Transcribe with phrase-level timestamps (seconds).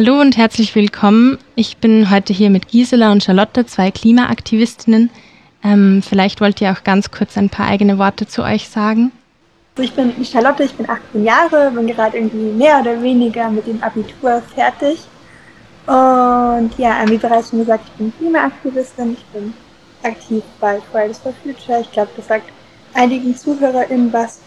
[0.00, 1.38] Hallo und herzlich willkommen.
[1.56, 5.10] Ich bin heute hier mit Gisela und Charlotte, zwei Klimaaktivistinnen.
[5.64, 9.10] Ähm, vielleicht wollt ihr auch ganz kurz ein paar eigene Worte zu euch sagen.
[9.76, 13.82] Ich bin Charlotte, ich bin 18 Jahre, bin gerade irgendwie mehr oder weniger mit dem
[13.82, 15.00] Abitur fertig.
[15.88, 19.52] Und ja, wie bereits schon gesagt, ich bin Klimaaktivistin, ich bin
[20.04, 21.80] aktiv bei Fridays for Future.
[21.80, 22.52] Ich glaube, das sagt
[22.94, 24.38] einigen ZuhörerInnen was.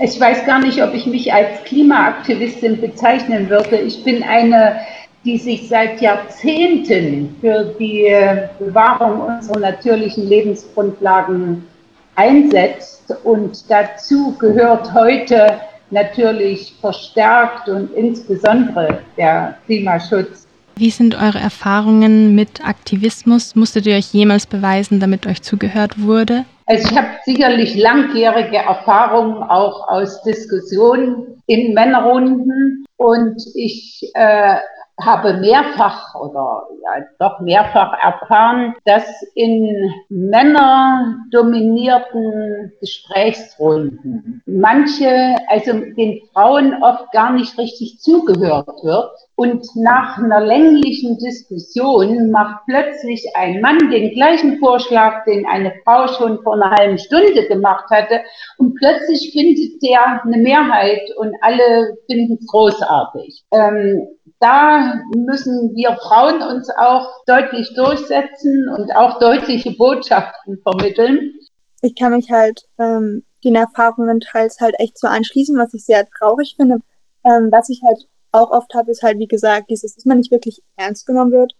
[0.00, 3.78] Ich weiß gar nicht, ob ich mich als Klimaaktivistin bezeichnen würde.
[3.78, 4.80] Ich bin eine,
[5.24, 8.14] die sich seit Jahrzehnten für die
[8.60, 11.66] Bewahrung unserer natürlichen Lebensgrundlagen
[12.14, 13.12] einsetzt.
[13.24, 20.46] Und dazu gehört heute natürlich verstärkt und insbesondere der Klimaschutz.
[20.76, 23.56] Wie sind eure Erfahrungen mit Aktivismus?
[23.56, 26.44] Musstet ihr euch jemals beweisen, damit euch zugehört wurde?
[26.68, 32.84] Also ich habe sicherlich langjährige Erfahrungen auch aus Diskussionen in Männerrunden.
[32.98, 34.56] Und ich äh,
[35.00, 46.82] habe mehrfach oder ja, doch mehrfach erfahren, dass in männerdominierten Gesprächsrunden manche, also den Frauen
[46.82, 49.10] oft gar nicht richtig zugehört wird.
[49.36, 56.08] Und nach einer länglichen Diskussion macht plötzlich ein Mann den gleichen Vorschlag, den eine Frau
[56.08, 58.22] schon vor einer halben Stunde gemacht hatte.
[58.56, 63.44] Und plötzlich findet der eine Mehrheit und alle finden es großartig.
[63.52, 64.08] Ähm,
[64.40, 71.34] da müssen wir Frauen uns auch deutlich durchsetzen und auch deutliche Botschaften vermitteln.
[71.82, 76.08] Ich kann mich halt ähm, den Erfahrungen teils halt echt so anschließen, was ich sehr
[76.08, 76.80] traurig finde.
[77.24, 80.30] Ähm, was ich halt auch oft habe, ist halt, wie gesagt, dieses, dass man nicht
[80.30, 81.54] wirklich ernst genommen wird.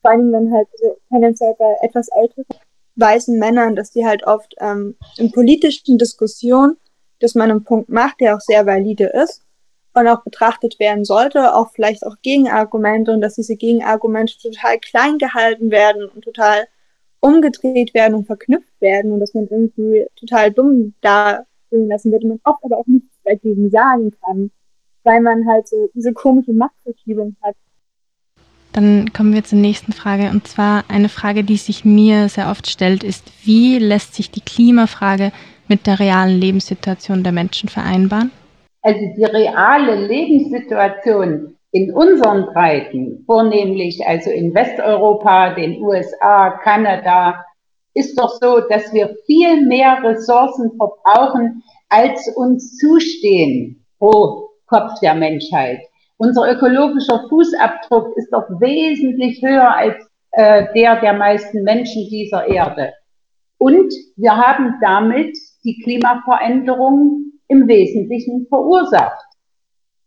[0.00, 0.68] Vor allem, wenn halt
[1.08, 2.44] tendenziell bei etwas älteren
[2.96, 6.76] weißen Männern, dass die halt oft ähm, in politischen Diskussionen,
[7.20, 9.42] dass man einen Punkt macht, der auch sehr valide ist,
[9.94, 15.18] und auch betrachtet werden sollte, auch vielleicht auch Gegenargumente und dass diese Gegenargumente total klein
[15.18, 16.66] gehalten werden und total
[17.20, 22.30] umgedreht werden und verknüpft werden und dass man irgendwie total dumm da lassen wird und
[22.30, 24.50] man oft aber auch nichts dagegen sagen kann,
[25.04, 27.54] weil man halt so diese komische Machtverschiebung hat.
[28.72, 32.68] Dann kommen wir zur nächsten Frage und zwar eine Frage, die sich mir sehr oft
[32.68, 35.30] stellt, ist, wie lässt sich die Klimafrage
[35.68, 38.30] mit der realen Lebenssituation der Menschen vereinbaren?
[38.82, 47.44] Also die reale Lebenssituation in unseren Breiten, vornehmlich also in Westeuropa, den USA, Kanada,
[47.94, 55.14] ist doch so, dass wir viel mehr Ressourcen verbrauchen, als uns zustehen pro Kopf der
[55.14, 55.80] Menschheit.
[56.16, 59.96] Unser ökologischer Fußabdruck ist doch wesentlich höher als
[60.32, 62.92] äh, der der meisten Menschen dieser Erde.
[63.58, 69.24] Und wir haben damit die Klimaveränderung im Wesentlichen verursacht.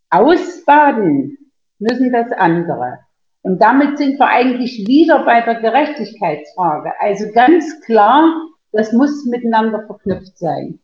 [0.09, 1.37] Ausbaden
[1.79, 2.99] müssen das andere.
[3.43, 6.93] Und damit sind wir eigentlich wieder bei der Gerechtigkeitsfrage.
[6.99, 8.33] Also ganz klar,
[8.71, 10.79] das muss miteinander verknüpft sein.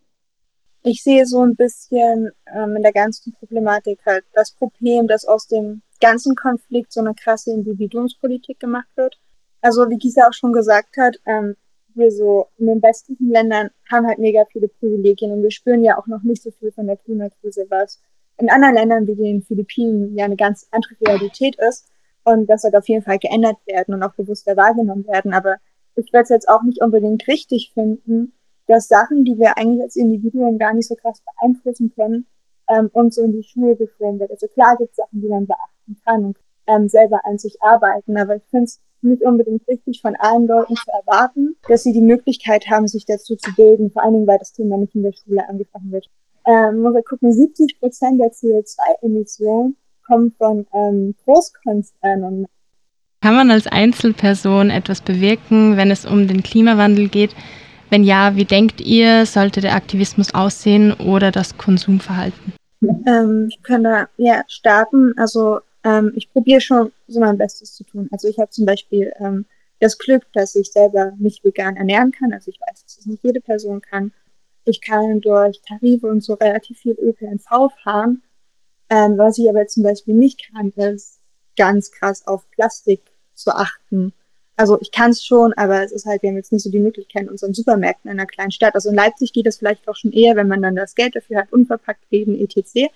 [0.84, 5.48] Ich sehe so ein bisschen ähm, in der ganzen Problematik halt das Problem, dass aus
[5.48, 9.18] dem ganzen Konflikt so eine krasse Individuumspolitik gemacht wird.
[9.62, 11.56] Also wie Gisa auch schon gesagt hat, ähm,
[11.96, 15.98] wir so in den westlichen Ländern haben halt mega viele Privilegien und wir spüren ja
[15.98, 18.02] auch noch nicht so viel von der Klimakrise, was
[18.38, 21.88] in anderen Ländern wie den Philippinen ja eine ganz andere Realität ist.
[22.24, 25.34] Und das wird auf jeden Fall geändert werden und auch bewusster wahrgenommen werden.
[25.34, 25.58] Aber
[25.96, 28.34] ich werde es jetzt auch nicht unbedingt richtig finden,
[28.68, 32.28] dass Sachen, die wir eigentlich als Individuen gar nicht so krass beeinflussen können,
[32.70, 34.32] ähm, uns so in die Schuhe geschoben wird.
[34.32, 36.38] Also klar gibt es Sachen, die man beachten kann und
[36.68, 40.76] ähm, selber an sich arbeiten, aber ich finde es nicht unbedingt richtig von allen Leuten
[40.76, 44.40] zu erwarten, dass sie die Möglichkeit haben, sich dazu zu bilden, vor allen Dingen, weil
[44.40, 46.08] das Thema nicht in der Schule angefangen wird.
[46.46, 52.48] Ähm, muss wir gucken, 70 Prozent der CO2-Emissionen kommen von ähm, Großkonzernen.
[53.22, 57.36] Kann man als Einzelperson etwas bewirken, wenn es um den Klimawandel geht?
[57.92, 62.54] Wenn ja, wie denkt ihr, sollte der Aktivismus aussehen oder das Konsumverhalten?
[63.06, 65.14] Ähm, ich kann da ja starten.
[65.18, 68.10] Also ähm, ich probiere schon so mein Bestes zu tun.
[68.12, 69.46] Also ich habe zum Beispiel ähm,
[69.80, 72.34] das Glück, dass ich selber mich vegan ernähren kann.
[72.34, 74.14] Also ich weiß, dass es nicht jede Person kann.
[74.64, 78.22] Ich kann durch Tarife und so relativ viel ÖPNV fahren.
[78.90, 81.20] Ähm, was ich aber zum Beispiel nicht kann, ist
[81.58, 83.02] ganz krass auf Plastik
[83.34, 84.14] zu achten.
[84.58, 86.80] Also ich kann es schon, aber es ist halt, wir haben jetzt nicht so die
[86.80, 88.76] Möglichkeit in unseren Supermärkten in einer kleinen Stadt.
[88.76, 91.40] Also in Leipzig geht es vielleicht auch schon eher, wenn man dann das Geld dafür
[91.40, 92.92] hat, unverpackt reden, etc.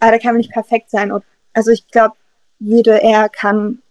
[0.00, 1.12] Aber da kann man nicht perfekt sein.
[1.12, 1.24] Und
[1.58, 2.14] also ich glaube,
[2.60, 3.82] jede er kann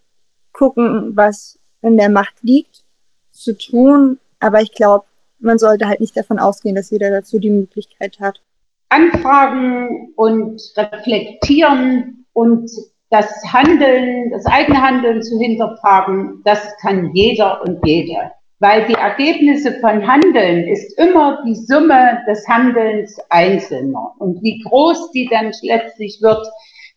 [0.53, 2.85] gucken, was in der Macht liegt,
[3.31, 4.19] zu tun.
[4.39, 5.03] Aber ich glaube,
[5.39, 8.39] man sollte halt nicht davon ausgehen, dass jeder dazu die Möglichkeit hat.
[8.87, 12.71] Anfragen und reflektieren und
[13.09, 18.31] das Handeln, das eigene Handeln zu hinterfragen, das kann jeder und jede.
[18.59, 24.13] Weil die Ergebnisse von Handeln ist immer die Summe des Handelns Einzelner.
[24.19, 26.47] Und wie groß die dann letztlich wird,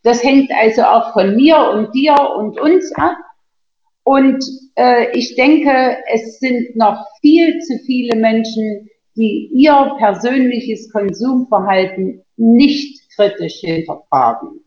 [0.02, 3.16] das hängt also auch von mir und dir und uns ab.
[4.02, 4.42] Und
[4.76, 13.00] äh, ich denke, es sind noch viel zu viele Menschen, die ihr persönliches Konsumverhalten nicht
[13.14, 14.64] kritisch hinterfragen.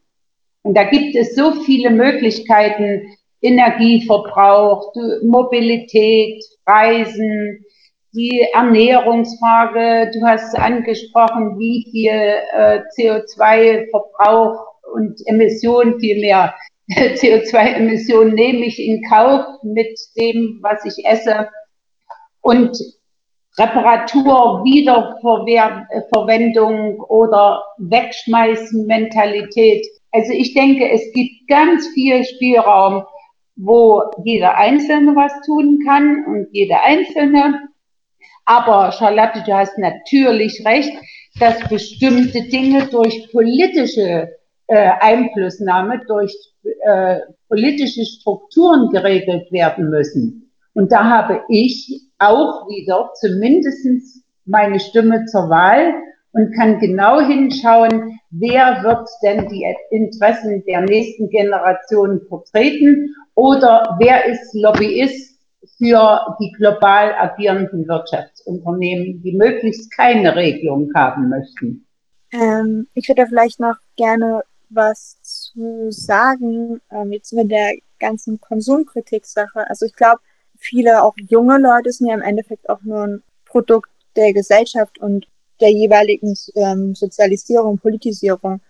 [0.62, 3.02] Und da gibt es so viele Möglichkeiten,
[3.42, 4.94] Energieverbrauch,
[5.24, 7.66] Mobilität, Reisen,
[8.14, 10.12] die Ernährungsfrage.
[10.14, 16.54] Du hast angesprochen, wie viel äh, CO2-Verbrauch und Emissionen vielmehr
[16.90, 21.50] CO2-Emissionen nehme ich in Kauf mit dem, was ich esse.
[22.42, 22.78] Und
[23.58, 29.86] Reparatur, Wiederverwendung oder Wegschmeißen-Mentalität.
[30.12, 33.04] Also ich denke, es gibt ganz viel Spielraum,
[33.56, 37.70] wo jeder Einzelne was tun kann und jeder Einzelne.
[38.46, 40.92] Aber Charlotte, du hast natürlich recht,
[41.40, 44.36] dass bestimmte Dinge durch politische
[44.68, 46.34] äh, Einflussnahme, durch
[46.86, 50.52] äh, politische Strukturen geregelt werden müssen.
[50.74, 55.94] Und da habe ich auch wieder zumindestens meine Stimme zur Wahl
[56.32, 64.26] und kann genau hinschauen, wer wird denn die Interessen der nächsten Generation vertreten oder wer
[64.26, 65.40] ist Lobbyist
[65.78, 71.86] für die global agierenden Wirtschaftsunternehmen, die möglichst keine Regelung haben möchten.
[72.32, 79.70] Ähm, ich würde vielleicht noch gerne was zu sagen, ähm, jetzt mit der ganzen Konsumkritik-Sache.
[79.70, 80.22] Also ich glaube,
[80.58, 85.28] viele auch junge Leute sind ja im Endeffekt auch nur ein Produkt der Gesellschaft und
[85.60, 88.62] der jeweiligen ähm, Sozialisierung, Politisierung.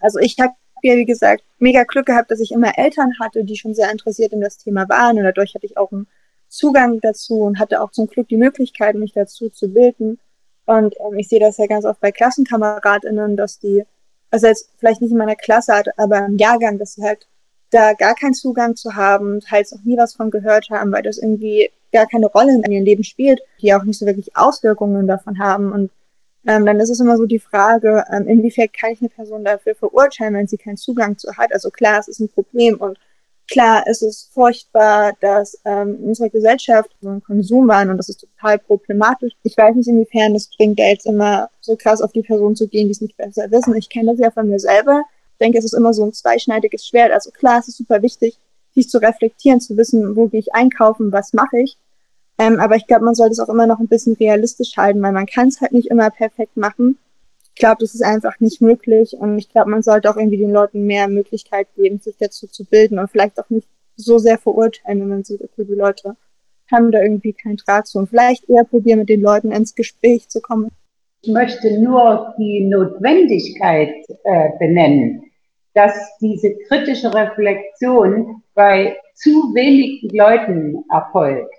[0.00, 3.56] Also ich habe ja, wie gesagt, mega Glück gehabt, dass ich immer Eltern hatte, die
[3.56, 6.08] schon sehr interessiert in das Thema waren und dadurch hatte ich auch einen
[6.48, 10.18] Zugang dazu und hatte auch zum Glück die Möglichkeit, mich dazu zu bilden.
[10.66, 13.84] Und ähm, ich sehe das ja ganz oft bei KlassenkameradInnen, dass die,
[14.32, 17.28] also jetzt vielleicht nicht in meiner Klasse, aber im Jahrgang, dass sie halt
[17.70, 21.18] da gar keinen Zugang zu haben, teils auch nie was von gehört haben, weil das
[21.18, 25.38] irgendwie gar keine Rolle in ihrem Leben spielt, die auch nicht so wirklich Auswirkungen davon
[25.38, 25.70] haben.
[25.72, 25.90] Und
[26.46, 29.74] ähm, dann ist es immer so die Frage, ähm, inwiefern kann ich eine Person dafür
[29.74, 31.52] verurteilen, wenn sie keinen Zugang zu hat.
[31.52, 32.98] Also klar, es ist ein Problem und
[33.52, 38.20] klar, es ist furchtbar, dass ähm, unsere Gesellschaft so ein Konsum war und das ist
[38.20, 39.32] total problematisch.
[39.42, 42.66] Ich weiß nicht, inwiefern es bringt, da jetzt immer so krass auf die Person zu
[42.68, 43.76] gehen, die es nicht besser wissen.
[43.76, 45.04] Ich kenne das ja von mir selber
[45.42, 47.12] denke, es ist immer so ein zweischneidiges Schwert.
[47.12, 48.38] Also klar, es ist super wichtig,
[48.74, 51.76] sich zu reflektieren, zu wissen, wo gehe ich einkaufen, was mache ich.
[52.38, 55.12] Ähm, aber ich glaube, man sollte es auch immer noch ein bisschen realistisch halten, weil
[55.12, 56.98] man kann es halt nicht immer perfekt machen.
[57.54, 60.52] Ich glaube, das ist einfach nicht möglich und ich glaube, man sollte auch irgendwie den
[60.52, 65.00] Leuten mehr Möglichkeit geben, sich dazu zu bilden und vielleicht auch nicht so sehr verurteilen,
[65.00, 66.16] wenn man sieht, okay, die Leute
[66.70, 70.28] haben da irgendwie keinen Draht zu und vielleicht eher probieren, mit den Leuten ins Gespräch
[70.28, 70.70] zu kommen.
[71.20, 73.94] Ich möchte nur die Notwendigkeit
[74.24, 75.22] äh, benennen,
[75.74, 81.54] dass diese kritische Reflexion bei zu wenigen Leuten erfolgt.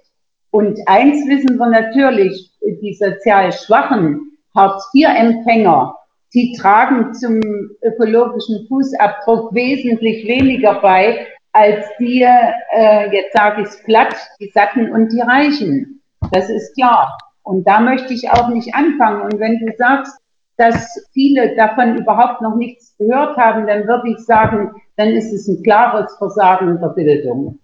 [0.52, 5.96] Und eins wissen wir natürlich, die sozial schwachen Hartz-IV-Empfänger,
[6.34, 7.40] die tragen zum
[7.82, 14.92] ökologischen Fußabdruck wesentlich weniger bei als die, äh, jetzt sage ich es platt, die Satten
[14.92, 16.02] und die Reichen.
[16.32, 17.16] Das ist klar.
[17.44, 19.22] Und da möchte ich auch nicht anfangen.
[19.22, 20.18] Und wenn du sagst,
[20.58, 25.48] dass viele davon überhaupt noch nichts gehört haben, dann würde ich sagen, dann ist es
[25.48, 27.60] ein klares Versagen der Bildung.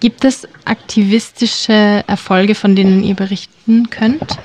[0.00, 4.38] Gibt es aktivistische Erfolge, von denen ihr berichten könnt?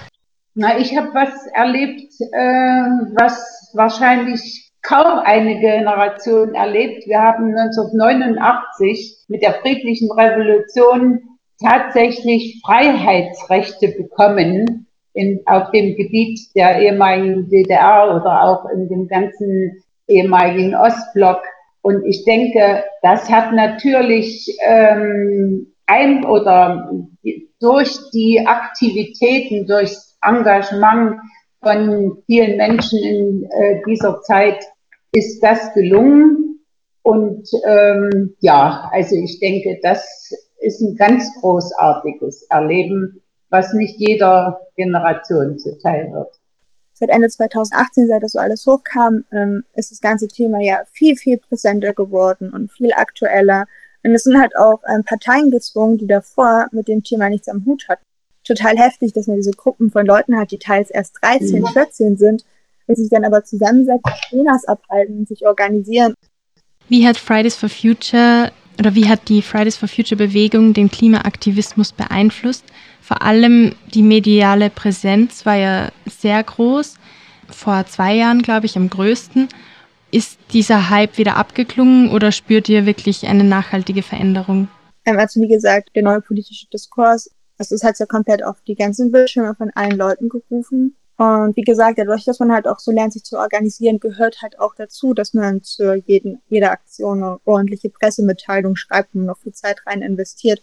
[0.59, 2.81] Na, ich habe was erlebt, äh,
[3.13, 7.05] was wahrscheinlich kaum eine Generation erlebt.
[7.05, 11.21] Wir haben 1989 mit der friedlichen Revolution
[11.61, 19.83] tatsächlich Freiheitsrechte bekommen in, auf dem Gebiet der ehemaligen DDR oder auch in dem ganzen
[20.07, 21.43] ehemaligen Ostblock.
[21.83, 26.89] Und ich denke, das hat natürlich ähm, ein oder
[27.59, 29.95] durch die Aktivitäten, durch
[30.27, 31.19] Engagement
[31.61, 34.63] von vielen Menschen in äh, dieser Zeit
[35.11, 36.59] ist das gelungen.
[37.01, 44.59] Und ähm, ja, also ich denke, das ist ein ganz großartiges Erleben, was nicht jeder
[44.75, 46.37] Generation zuteil wird.
[46.93, 51.15] Seit Ende 2018, seit das so alles hochkam, ähm, ist das ganze Thema ja viel,
[51.15, 53.67] viel präsenter geworden und viel aktueller.
[54.03, 57.65] Und es sind halt auch ähm, Parteien gezwungen, die davor mit dem Thema nichts am
[57.65, 58.03] Hut hatten.
[58.47, 61.67] Total heftig, dass man diese Gruppen von Leuten hat, die teils erst 13, mhm.
[61.67, 62.45] 14 sind,
[62.87, 66.13] und sich dann aber zusammensetzen, Trainers abhalten und sich organisieren.
[66.89, 71.91] Wie hat Fridays for Future oder wie hat die Fridays for Future Bewegung den Klimaaktivismus
[71.91, 72.63] beeinflusst?
[73.01, 76.95] Vor allem die mediale Präsenz war ja sehr groß.
[77.49, 79.49] Vor zwei Jahren, glaube ich, am größten.
[80.11, 84.69] Ist dieser Hype wieder abgeklungen oder spürt ihr wirklich eine nachhaltige Veränderung?
[85.05, 88.75] Ähm, also wie gesagt, der neue politische Diskurs, also es hat ja komplett auf die
[88.75, 90.95] ganzen Bildschirme von allen Leuten gerufen.
[91.17, 94.59] Und wie gesagt, dadurch, dass man halt auch so lernt, sich zu organisieren, gehört halt
[94.59, 99.53] auch dazu, dass man zu jeden, jeder Aktion eine ordentliche Pressemitteilung schreibt und noch viel
[99.53, 100.61] Zeit rein investiert.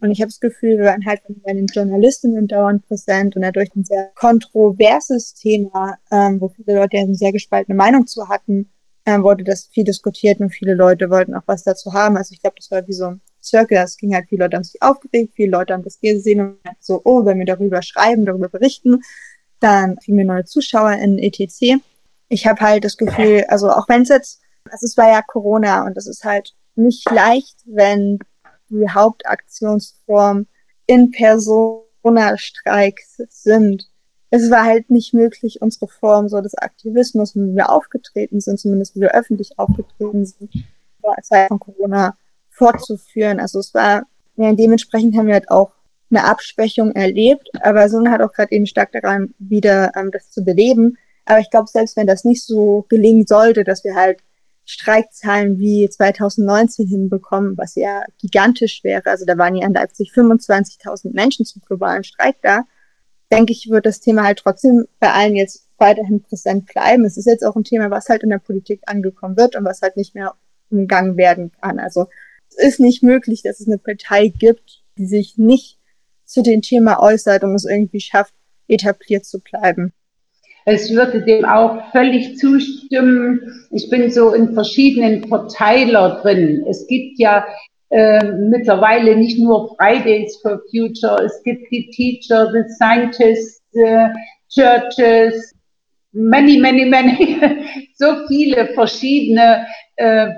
[0.00, 3.74] Und ich habe das Gefühl, wir waren halt bei den Journalistinnen dauernd präsent und dadurch
[3.74, 8.70] ein sehr kontroverses Thema, ähm, wo viele Leute eine sehr gespaltene Meinung zu hatten,
[9.04, 12.16] ähm, wurde das viel diskutiert und viele Leute wollten auch was dazu haben.
[12.16, 14.82] Also ich glaube, das war wie so Circle, es ging halt, viele Leute haben sich
[14.82, 19.02] aufgeregt, viele Leute haben das gesehen und so, oh, wenn wir darüber schreiben, darüber berichten,
[19.60, 21.80] dann kriegen wir neue Zuschauer in ETC.
[22.28, 24.40] Ich habe halt das Gefühl, also auch wenn es jetzt,
[24.70, 28.18] also es war ja Corona und es ist halt nicht leicht, wenn
[28.68, 30.46] die Hauptaktionsform
[30.86, 33.88] in Persona-Streiks sind.
[34.30, 38.94] Es war halt nicht möglich, unsere Form so des Aktivismus, wie wir aufgetreten sind, zumindest
[38.94, 40.52] wie wir öffentlich aufgetreten sind,
[41.00, 42.16] vor der Zeit von Corona
[42.58, 43.40] fortzuführen.
[43.40, 44.02] Also es war,
[44.36, 45.72] ja, dementsprechend haben wir halt auch
[46.10, 50.44] eine Abschwächung erlebt, aber sind halt auch gerade eben stark daran, wieder ähm, das zu
[50.44, 50.96] beleben.
[51.24, 54.20] Aber ich glaube, selbst wenn das nicht so gelingen sollte, dass wir halt
[54.64, 61.14] Streikzahlen wie 2019 hinbekommen, was ja gigantisch wäre, also da waren ja in Leipzig 25.000
[61.14, 62.64] Menschen zum globalen Streik da,
[63.30, 67.04] denke ich, wird das Thema halt trotzdem bei allen jetzt weiterhin präsent bleiben.
[67.04, 69.82] Es ist jetzt auch ein Thema, was halt in der Politik angekommen wird und was
[69.82, 70.34] halt nicht mehr
[70.70, 71.78] umgangen werden kann.
[71.78, 72.08] Also
[72.58, 75.78] ist nicht möglich, dass es eine Partei gibt, die sich nicht
[76.24, 78.34] zu dem Thema äußert und es irgendwie schafft,
[78.68, 79.92] etabliert zu bleiben.
[80.66, 83.40] Es würde dem auch völlig zustimmen.
[83.70, 86.62] Ich bin so in verschiedenen Verteiler drin.
[86.68, 87.46] Es gibt ja
[87.90, 94.08] äh, mittlerweile nicht nur Fridays for Future, es gibt die Teacher, the Scientists, the
[94.50, 95.54] Churches,
[96.12, 97.38] many, many, many,
[97.96, 99.66] so viele verschiedene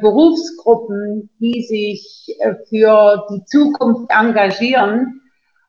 [0.01, 5.21] Berufsgruppen, die sich äh, für die Zukunft engagieren.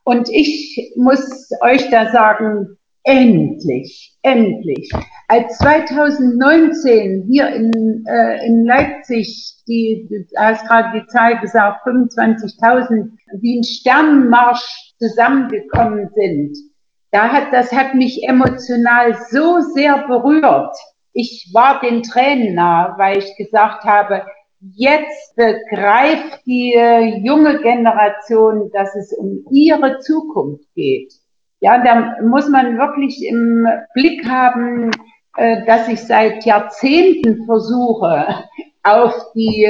[0.03, 4.91] Und ich muss euch da sagen, endlich, endlich.
[5.27, 13.09] Als 2019 hier in, äh, in Leipzig, die, du hast gerade die Zahl gesagt, 25.000,
[13.39, 16.57] wie ein Sternenmarsch zusammengekommen sind,
[17.11, 20.75] da hat, das hat mich emotional so sehr berührt.
[21.13, 24.23] Ich war den Tränen nah, weil ich gesagt habe,
[24.75, 26.75] Jetzt begreift die
[27.23, 31.11] junge Generation, dass es um ihre Zukunft geht.
[31.61, 34.91] Ja, da muss man wirklich im Blick haben,
[35.35, 38.27] äh, dass ich seit Jahrzehnten versuche,
[38.83, 39.67] auf die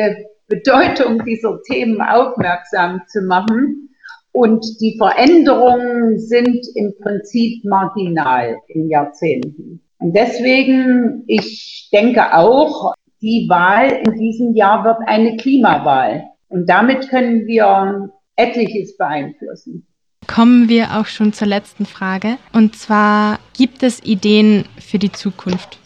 [0.47, 3.89] Bedeutung dieser Themen aufmerksam zu machen.
[4.33, 9.81] Und die Veränderungen sind im Prinzip marginal in Jahrzehnten.
[10.01, 16.23] Und deswegen, ich denke auch, die Wahl in diesem Jahr wird eine Klimawahl.
[16.49, 19.85] Und damit können wir etliches beeinflussen.
[20.27, 22.37] Kommen wir auch schon zur letzten Frage.
[22.51, 25.77] Und zwar, gibt es Ideen für die Zukunft?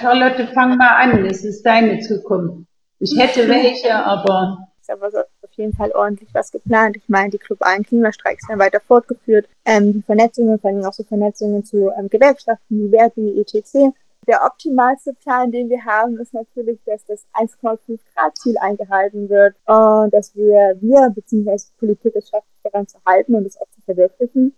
[0.00, 1.24] Charlotte, fang mal an.
[1.24, 2.66] Es ist deine Zukunft.
[2.98, 4.71] Ich hätte welche, aber.
[4.92, 6.96] Aber so auf jeden Fall ordentlich was geplant.
[6.96, 9.48] Ich meine, die globalen Klimastreiks werden weiter fortgeführt.
[9.64, 13.94] Ähm, die Vernetzungen, vor allem auch so Vernetzungen zu ähm, Gewerkschaften wie Verdi, etc.
[14.28, 19.56] Der optimalste Plan, den wir haben, ist natürlich, dass das 1,5 Grad Ziel eingehalten wird
[19.66, 21.56] und dass wir, wir bzw.
[21.78, 24.54] Politik es schafft, daran zu halten und es auch zu verwirklichen.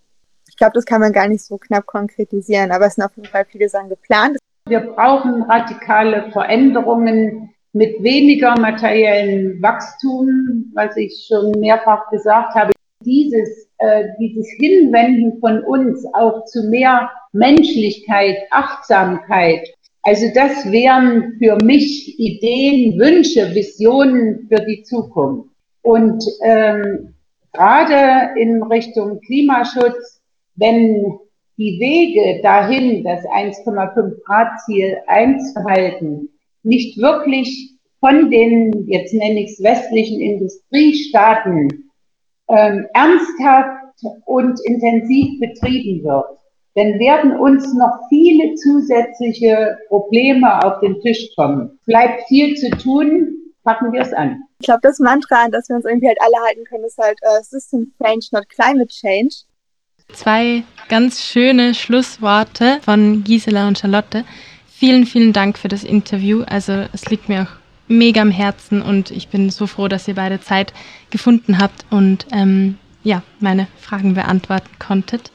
[0.46, 3.28] Ich glaube, das kann man gar nicht so knapp konkretisieren, aber es sind auf jeden
[3.28, 4.36] Fall viele Sachen geplant.
[4.68, 12.72] Wir brauchen radikale Veränderungen mit weniger materiellen Wachstum, was ich schon mehrfach gesagt habe.
[13.04, 19.68] Dieses, äh, dieses Hinwenden von uns auch zu mehr Menschlichkeit, Achtsamkeit.
[20.04, 25.50] Also das wären für mich Ideen, Wünsche, Visionen für die Zukunft.
[25.82, 27.14] Und ähm,
[27.52, 30.22] gerade in Richtung Klimaschutz,
[30.54, 31.18] wenn
[31.56, 36.28] die Wege dahin, das 1,5 Grad Ziel einzuhalten,
[36.64, 41.90] nicht wirklich von den, jetzt nenne ich es westlichen Industriestaaten,
[42.48, 46.26] ähm, ernsthaft und intensiv betrieben wird,
[46.74, 51.78] dann werden uns noch viele zusätzliche Probleme auf den Tisch kommen.
[51.86, 54.42] Bleibt viel zu tun, packen wir es an.
[54.60, 57.18] Ich glaube, das Mantra, an das wir uns irgendwie halt alle halten können, ist halt
[57.22, 59.34] uh, System Change, not Climate Change.
[60.12, 64.24] Zwei ganz schöne Schlussworte von Gisela und Charlotte.
[64.84, 66.42] Vielen, vielen Dank für das Interview.
[66.42, 67.56] Also es liegt mir auch
[67.88, 70.74] mega am Herzen und ich bin so froh, dass ihr beide Zeit
[71.08, 75.30] gefunden habt und ähm, ja, meine Fragen beantworten konntet.